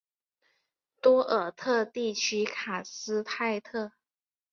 [0.99, 3.91] 多尔特地区卡斯泰特。